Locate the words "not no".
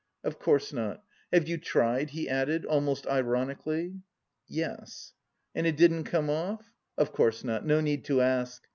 7.43-7.81